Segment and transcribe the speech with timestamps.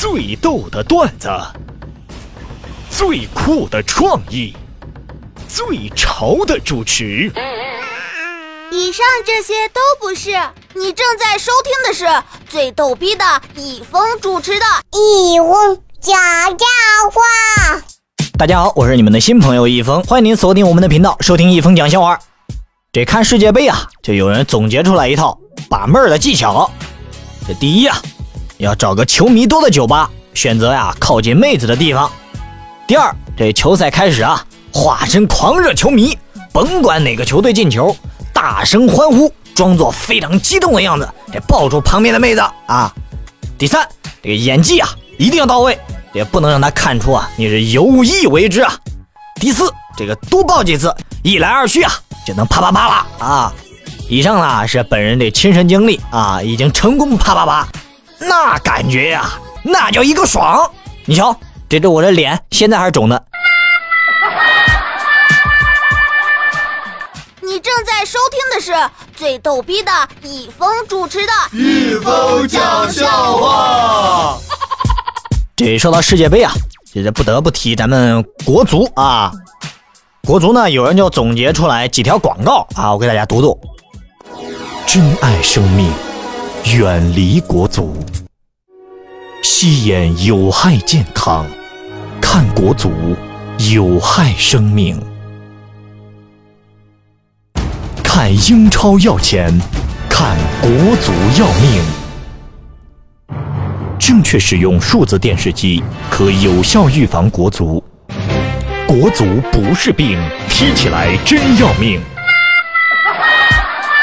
[0.00, 1.28] 最逗的段子，
[2.88, 4.56] 最酷的创意，
[5.48, 7.28] 最潮的主持。
[8.70, 10.30] 以上这些都不是，
[10.76, 12.06] 你正在收听的是
[12.48, 13.24] 最逗逼的
[13.56, 16.64] 易峰主持的《易峰讲笑
[17.10, 17.20] 话》。
[18.38, 22.16] 大家好，我是你们的新朋友易峰，欢迎您锁定我们的频道，收听易峰讲笑话。
[22.92, 25.36] 这看世界杯啊，就有人总结出来一套
[25.68, 26.70] 把妹儿的技巧。
[27.48, 28.00] 这第一啊。
[28.58, 32.10] 要找个球迷多的酒吧，选择呀靠近妹子的地方。
[32.86, 36.18] 第二，这球赛开始啊，化身狂热球迷，
[36.52, 37.96] 甭管哪个球队进球，
[38.32, 42.92] 大声欢呼，装作非常激动的样子，得抱住旁边的妹子啊。
[43.56, 43.86] 第三，
[44.22, 45.78] 这个演技啊一定要到位，
[46.12, 48.74] 也不能让他看出啊你是有意为之啊。
[49.36, 51.92] 第四，这个多抱几次，一来二去啊
[52.26, 53.54] 就能啪啪啪了啊。
[54.08, 57.68] 以上呢是本人的亲身经历啊，已经成功啪啪啪。
[58.18, 59.30] 那感觉呀，
[59.62, 60.70] 那叫一个爽！
[61.06, 61.34] 你瞧，
[61.68, 63.24] 这这我的脸现在还是肿的。
[67.40, 68.74] 你正在收听的是
[69.16, 69.90] 最逗逼的
[70.22, 74.38] 易峰主持的《易峰讲笑话》。
[75.56, 76.52] 这说到世界杯啊，
[76.92, 79.32] 这这不得不提咱们国足啊。
[80.26, 83.58] 国足呢，有人就总结出来几条广告啊，我给大家读读：
[84.86, 85.90] 珍爱生命。
[86.76, 87.96] 远离国足，
[89.42, 91.46] 吸烟有害健康，
[92.20, 92.92] 看国足
[93.70, 95.00] 有害生命。
[98.04, 99.50] 看英超要钱，
[100.10, 101.82] 看国足要命。
[103.98, 107.82] 正确使用数字电视机，可有效预防国足。
[108.86, 110.18] 国足不是病，
[110.50, 111.98] 踢起来真要命。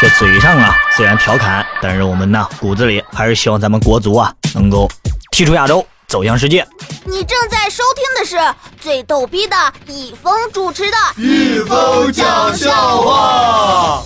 [0.00, 4.90] 这嘴上啊，虽然调侃，但是我们呢骨子里还是希望咱们国足啊能够
[5.30, 6.66] 踢出亚洲，走向世界。
[7.04, 8.38] 你正在收听的是
[8.80, 9.54] 最逗逼的
[9.86, 14.02] 易峰主持的《易峰讲笑话》。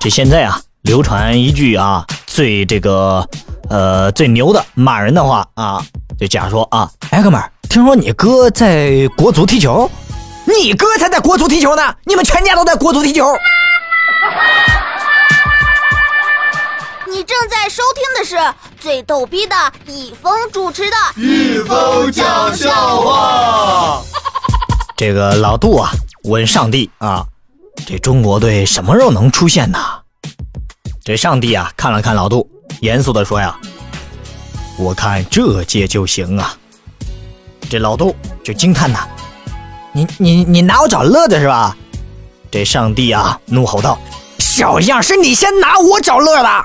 [0.00, 3.24] 这现在啊，流传一句啊最这个
[3.70, 5.80] 呃最牛的骂人的话啊，
[6.18, 9.88] 就假说啊，哎哥们儿，听说你哥在国足踢球，
[10.46, 13.24] 你哥才在国足踢球呢，你们全家都在国足踢球。
[17.22, 18.36] 你正在收听的是
[18.80, 19.54] 最逗逼的
[19.86, 24.02] 易峰主持的《易峰讲笑话》。
[24.98, 25.92] 这个老杜啊，
[26.24, 27.24] 问上帝啊，
[27.86, 29.78] 这中国队什么时候能出现呢？
[31.04, 32.50] 这上帝啊，看了看老杜，
[32.80, 33.56] 严肃的说呀
[34.76, 36.58] ：“我看这届就行啊。”
[37.70, 39.06] 这老杜就惊叹呐
[39.94, 41.76] ：“你你你拿我找乐子是吧？”
[42.50, 43.96] 这上帝啊，怒吼道
[44.40, 46.64] ：“小样，是你先拿我找乐的！”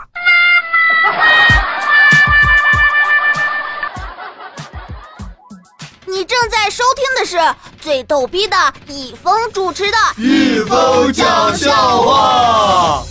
[6.17, 7.37] 你正在收听的是
[7.79, 8.57] 最逗逼的
[8.87, 13.03] 易峰主持的《易峰讲笑话》。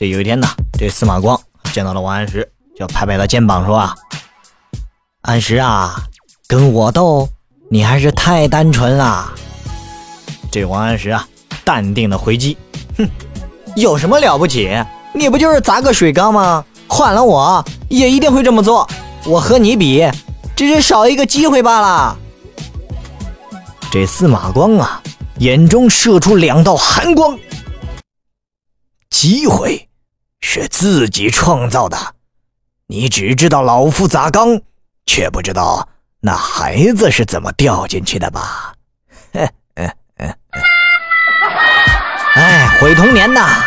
[0.00, 0.48] 这有一天呢，
[0.78, 1.38] 这司马光
[1.70, 3.94] 见到了王安石，就拍拍他肩膀说：“啊，
[5.20, 5.94] 安石啊，
[6.46, 7.28] 跟我斗，
[7.70, 9.30] 你还是太单纯了。”
[10.50, 11.28] 这王安石啊，
[11.62, 12.56] 淡定的回击
[12.96, 13.06] ：“哼，
[13.76, 14.82] 有什么了不起？
[15.12, 18.88] 你不就是砸个水缸吗？”换了我也一定会这么做。
[19.26, 20.10] 我和你比，
[20.56, 22.16] 只是少一个机会罢了。
[23.90, 25.02] 这司马光啊，
[25.38, 27.38] 眼中射出两道寒光。
[29.10, 29.88] 机会
[30.40, 32.14] 是自己创造的，
[32.86, 34.60] 你只知道老夫砸缸，
[35.06, 35.88] 却不知道
[36.20, 38.74] 那孩子是怎么掉进去的吧？
[42.34, 43.62] 哎，毁童年呐！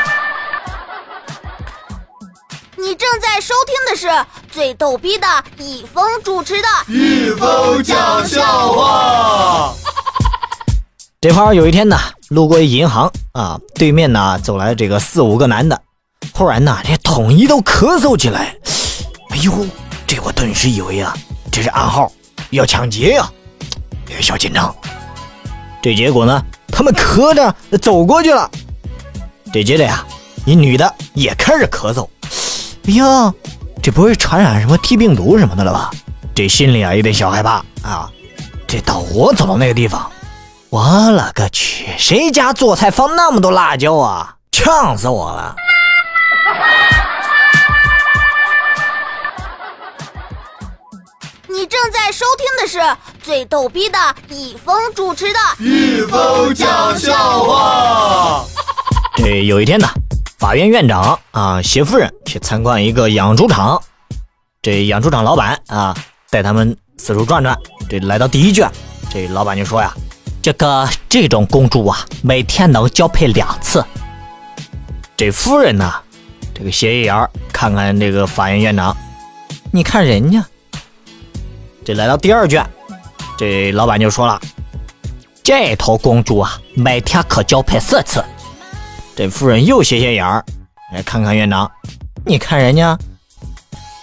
[2.88, 4.08] 你正在收听的是
[4.52, 5.26] 最逗逼的
[5.58, 9.74] 易峰主持的《易峰讲笑话》。
[11.20, 11.98] 这会儿有一天呢，
[12.28, 15.82] 路过一银行啊，对面呢走来这个四五个男的，
[16.32, 18.56] 忽然呢，这统一都咳嗽起来。
[19.32, 19.52] 哎呦，
[20.06, 21.12] 这我顿时以为啊，
[21.52, 22.12] 这是暗号，
[22.52, 23.28] 要抢劫呀，
[24.22, 24.74] 小紧张。
[25.82, 28.48] 这结果呢，他们咳着走过去了。
[29.52, 30.06] 这接着呀，
[30.46, 32.08] 一女的也开始咳嗽。
[32.88, 33.34] 哎呀，
[33.82, 35.90] 这不会传染什么 T 病毒什么的了吧？
[36.36, 38.10] 这心里啊有点小害怕啊！
[38.68, 40.12] 这到我走到那个地方，
[40.70, 44.36] 我勒个去，谁家做菜放那么多辣椒啊？
[44.52, 45.56] 呛死我了！
[51.48, 52.80] 你正在收听的是
[53.24, 53.98] 最逗逼的
[54.30, 58.46] 易峰主持的《易峰讲笑话》。
[59.18, 59.88] 这有一天呢。
[60.38, 63.82] 法院院长啊，携夫人去参观一个养猪场，
[64.62, 65.96] 这养猪场老板啊，
[66.30, 67.58] 带他们四处转转。
[67.90, 68.70] 这来到第一卷，
[69.10, 69.94] 这老板就说呀
[70.44, 73.82] ：“这个这种公猪啊，每天能交配两次。”
[75.16, 75.90] 这夫人呢，
[76.54, 78.94] 这个斜眼看看这个法院院长，
[79.72, 80.44] 你看人家。
[81.86, 82.68] 这来到第二卷，
[83.38, 84.42] 这老板就说了
[85.42, 88.22] ：“这头公猪啊，每天可交配四次。”
[89.16, 90.44] 这夫人又斜斜眼儿，
[90.92, 91.72] 来看看院长，
[92.28, 92.98] 你看人家。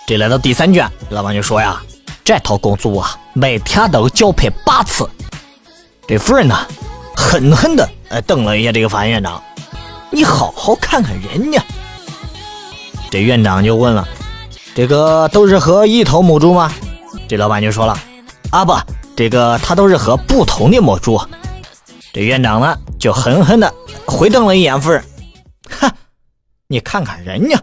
[0.06, 1.82] 这来到第三卷，老板就说呀
[2.24, 5.08] ：“这头公主啊，每天都交配八次。”
[6.06, 6.56] 这夫人呢，
[7.16, 9.42] 狠狠的呃瞪了一下这个法院院长，
[10.10, 11.60] 你好好看看人家。
[13.10, 14.06] 这院长就问了
[14.74, 16.72] ：“这个都是和一头母猪吗？”
[17.28, 17.98] 这老板就说了
[18.50, 18.72] ：“啊不，
[19.16, 21.20] 这个他都是和不同的母猪。”
[22.12, 23.72] 这院长呢，就狠狠的
[24.06, 25.02] 回瞪了一眼夫人，
[25.70, 25.90] 哼，
[26.68, 27.60] 你看看人家。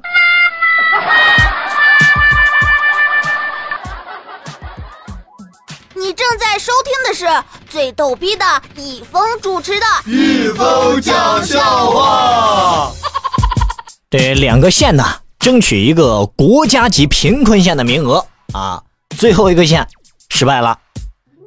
[7.19, 7.25] 是
[7.69, 8.45] 最逗逼的
[8.77, 12.93] 易峰主持的《易峰讲笑话》。
[14.09, 15.03] 这两个县呢，
[15.37, 18.81] 争取一个国家级贫困县的名额啊。
[19.17, 19.85] 最后一个县
[20.29, 20.79] 失败了，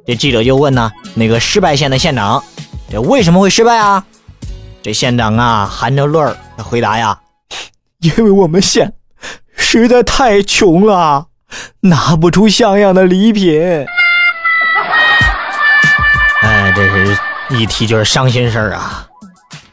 [0.05, 2.43] 这记者就问呢，那个失败县的县长，
[2.91, 4.05] 这为什么会失败啊？
[4.83, 7.19] 这县长啊，含着泪儿回答呀
[7.97, 8.93] ：“因为我们县
[9.57, 11.29] 实在太穷了，
[11.79, 13.87] 拿不出像样的礼品。”
[16.73, 17.17] 哎，这是
[17.49, 19.07] 一提就是伤心事儿啊！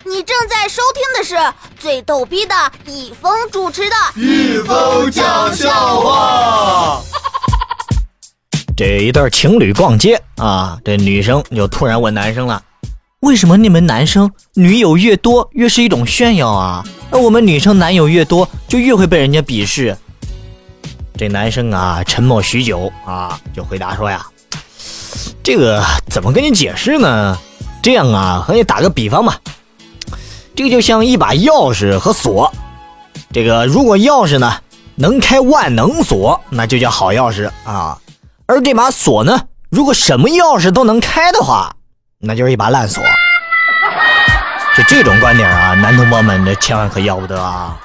[0.05, 1.35] 你正在收听的是
[1.79, 2.55] 最逗逼的
[2.85, 7.01] 易峰主持的《易峰讲笑话》。
[8.77, 12.63] 这一对情侣逛街啊，这女生就突然问男生了
[13.21, 16.85] ：“为什么你们男生女友越多越是一种炫耀啊？
[17.11, 19.97] 而我们女生男友越多就越会被人家鄙视？”
[21.17, 24.27] 这男生啊沉默许久啊，就回答说呀。
[25.43, 27.39] 这个怎么跟你解释呢？
[27.83, 29.39] 这样啊，和你打个比方吧，
[30.55, 32.53] 这个就像一把钥匙和锁。
[33.33, 34.59] 这个如果钥匙呢
[34.97, 37.99] 能开万能锁，那就叫好钥匙啊。
[38.47, 39.41] 而这把锁呢，
[39.71, 41.73] 如果什么钥匙都能开的话，
[42.19, 43.03] 那就是一把烂锁。
[44.77, 47.77] 就这种观点啊，男同胞们这千万可要不得啊！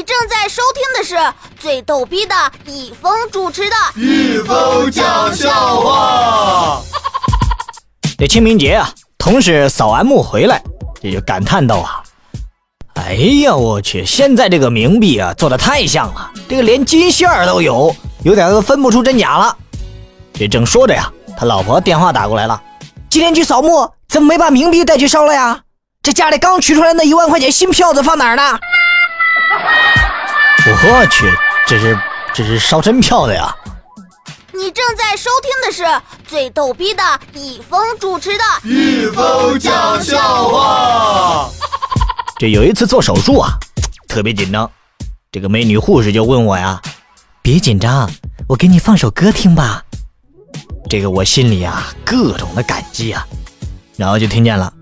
[0.00, 1.14] 你正在收听的是
[1.58, 6.80] 最逗逼的易峰主持的《易峰讲笑话》。
[8.16, 8.88] 这清明节啊，
[9.18, 10.62] 同事扫完墓回来，
[11.02, 12.00] 也就感叹道啊
[12.96, 13.12] ：“哎
[13.44, 17.94] 呀，我去，现在这个冥币啊，做的太像了，这个连金线儿都有，
[18.24, 19.54] 有点都分不出真假了。”
[20.32, 22.58] 这正说着呀，他老婆电话打过来了
[23.10, 25.60] ：“今天去扫墓，怎么没把冥币带去烧了呀？
[26.02, 28.58] 这家里刚取出来那一万块钱新票子放哪儿呢？”
[30.66, 31.32] 我去，
[31.66, 31.98] 这是
[32.32, 33.54] 这是烧真票的呀！
[34.52, 35.84] 你正在收听的是
[36.26, 37.02] 最逗逼的
[37.32, 41.48] 易峰主持的《易峰讲笑话》。
[42.38, 43.52] 这有一次做手术啊，
[44.06, 44.70] 特别紧张，
[45.32, 46.80] 这个美女护士就问我呀
[47.40, 48.10] ：“别紧张，
[48.48, 49.82] 我给你放首歌听吧。”
[50.90, 53.26] 这个我心里啊各种的感激啊，
[53.96, 54.72] 然后就听见了。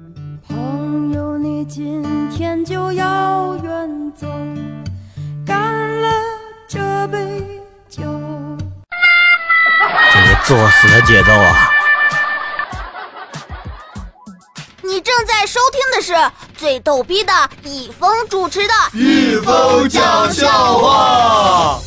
[10.49, 11.71] 作死的节奏啊！
[14.83, 16.15] 你正在收听的是
[16.57, 17.31] 最逗逼的
[17.65, 21.79] 易峰主持的《易峰讲笑话》。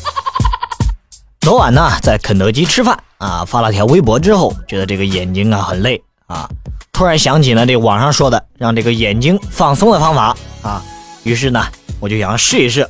[1.42, 6.48] 昨晚呢，在肯德基吃饭啊，发了条微博之后，觉得这个眼睛啊很累啊，
[6.92, 10.80] 突然想起了这网上说的让这个眼睛放松的方法啊，
[11.24, 11.66] 于是呢，
[11.98, 12.88] 我就想试一试，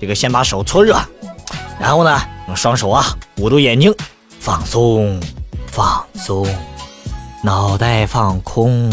[0.00, 0.96] 这个先把手搓热，
[1.80, 3.04] 然后呢，用双手啊
[3.38, 3.92] 捂住眼睛。
[4.40, 5.20] 放松，
[5.70, 6.46] 放松，
[7.42, 8.90] 脑袋放空，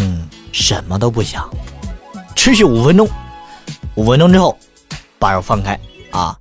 [0.51, 1.49] 什么都不想，
[2.35, 3.07] 持续五分钟。
[3.95, 4.57] 五分钟之后，
[5.17, 5.79] 把手放开
[6.11, 6.35] 啊！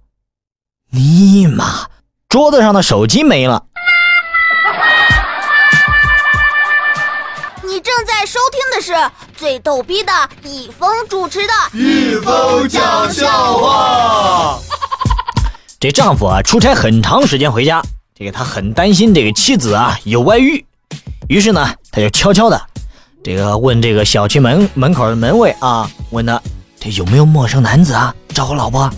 [0.90, 1.86] 尼玛，
[2.28, 3.62] 桌子上的手机没了。
[7.62, 8.92] 你正在收听的是
[9.36, 14.58] 最逗逼的易峰主持的《易峰讲笑话》。
[15.78, 17.82] 这丈夫啊，出差很长时间回家。
[18.16, 20.64] 这个他很担心这个妻子啊有外遇，
[21.26, 22.62] 于是呢，他就悄悄的
[23.24, 26.40] 这个问这个小区门门口的门卫啊，问他
[26.78, 28.88] 这有没有陌生男子啊找我老婆？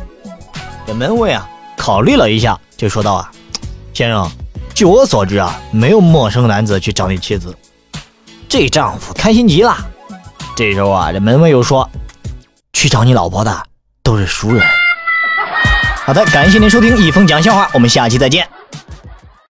[0.86, 3.32] 这门卫啊考虑了一下，就说道啊，
[3.94, 4.30] 先生，
[4.74, 7.56] 据我所知啊，没有陌生男子去找你妻子。
[8.46, 9.74] 这丈夫开心极了。
[10.54, 11.88] 这时候啊，这门卫又说，
[12.74, 13.62] 去找你老婆的
[14.02, 14.62] 都是熟人。
[16.04, 18.46] 好的，感谢您收听一峰讲笑话，我们下期再见。